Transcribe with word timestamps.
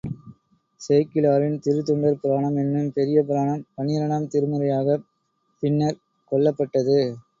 சேக்கிழாரின் 0.81 1.59
திருத்தொண்டர் 1.65 2.17
புராணம் 2.21 2.55
என்னும் 2.55 2.89
பெரிய 2.93 3.23
புராணம் 3.23 3.63
பன்னிரண்டாம் 3.75 4.29
திருமுறையாகப் 4.33 5.05
பின்னர்க் 5.63 6.03
கொள்ளப்பட்டது. 6.31 6.99